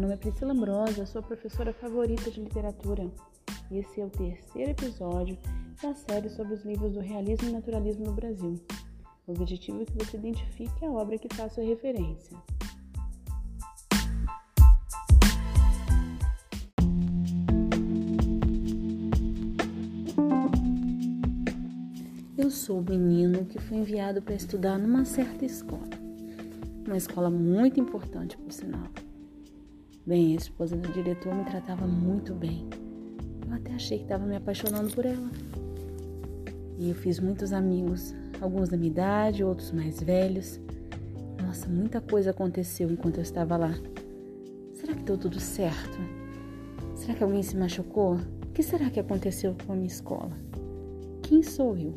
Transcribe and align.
nome 0.00 0.14
é 0.14 0.16
Priscila 0.16 0.52
Ambrosa, 0.52 1.06
sou 1.06 1.20
a 1.20 1.22
professora 1.22 1.72
favorita 1.72 2.28
de 2.28 2.40
literatura. 2.40 3.08
E 3.70 3.78
esse 3.78 4.00
é 4.00 4.04
o 4.04 4.10
terceiro 4.10 4.72
episódio 4.72 5.38
da 5.80 5.94
série 5.94 6.28
sobre 6.30 6.54
os 6.54 6.64
livros 6.64 6.92
do 6.94 7.00
realismo 7.00 7.48
e 7.48 7.52
naturalismo 7.52 8.06
no 8.06 8.12
Brasil. 8.12 8.60
O 9.24 9.32
objetivo 9.32 9.82
é 9.82 9.84
que 9.84 10.04
você 10.04 10.16
identifique 10.16 10.84
a 10.84 10.90
obra 10.90 11.16
que 11.16 11.32
faça 11.32 11.62
referência. 11.62 12.36
Eu 22.36 22.50
sou 22.50 22.80
o 22.80 22.82
menino 22.82 23.44
que 23.44 23.60
foi 23.60 23.78
enviado 23.78 24.20
para 24.20 24.34
estudar 24.34 24.76
numa 24.76 25.04
certa 25.04 25.44
escola. 25.44 25.88
Uma 26.84 26.96
escola 26.96 27.30
muito 27.30 27.78
importante, 27.78 28.36
por 28.36 28.52
sinal. 28.52 28.82
Bem, 30.06 30.34
a 30.34 30.36
esposa 30.36 30.76
do 30.76 30.92
diretor 30.92 31.34
me 31.34 31.46
tratava 31.46 31.86
muito 31.86 32.34
bem. 32.34 32.68
Eu 33.48 33.54
até 33.54 33.72
achei 33.72 33.96
que 33.96 34.04
estava 34.04 34.26
me 34.26 34.36
apaixonando 34.36 34.94
por 34.94 35.06
ela. 35.06 35.30
E 36.78 36.90
eu 36.90 36.94
fiz 36.94 37.18
muitos 37.18 37.54
amigos, 37.54 38.14
alguns 38.38 38.68
da 38.68 38.76
minha 38.76 38.90
idade, 38.90 39.42
outros 39.42 39.72
mais 39.72 40.02
velhos. 40.02 40.60
Nossa, 41.42 41.66
muita 41.70 42.02
coisa 42.02 42.32
aconteceu 42.32 42.90
enquanto 42.90 43.16
eu 43.16 43.22
estava 43.22 43.56
lá. 43.56 43.74
Será 44.74 44.92
que 44.92 45.04
deu 45.04 45.16
tudo 45.16 45.40
certo? 45.40 45.96
Será 46.94 47.14
que 47.14 47.24
alguém 47.24 47.42
se 47.42 47.56
machucou? 47.56 48.16
O 48.16 48.52
que 48.52 48.62
será 48.62 48.90
que 48.90 49.00
aconteceu 49.00 49.56
com 49.66 49.72
a 49.72 49.76
minha 49.76 49.88
escola? 49.88 50.36
Quem 51.22 51.42
sou 51.42 51.78
eu? 51.78 51.94